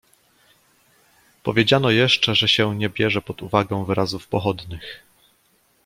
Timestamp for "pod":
3.21-3.41